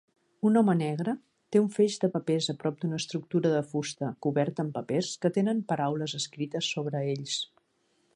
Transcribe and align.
Un 0.49 0.55
home 0.59 0.73
negre 0.77 1.11
té 1.55 1.59
un 1.63 1.67
feix 1.75 1.97
de 2.03 2.07
papers 2.15 2.47
a 2.53 2.55
prop 2.63 2.79
d'una 2.83 2.99
estructura 3.01 3.51
de 3.57 3.61
fusta 3.73 4.09
coberta 4.27 4.65
amb 4.65 4.73
papers 4.79 5.11
que 5.27 5.31
tenen 5.39 5.61
paraules 5.73 6.17
escrites 6.21 6.71
sobre 6.79 7.03
ells 7.13 7.37